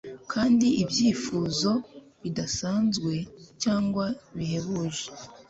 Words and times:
Kandi 0.31 0.67
ibyifuzo 0.83 1.71
bidasanzwe 2.23 3.13
cyangwa 3.63 4.05
bihebuje 4.35 5.03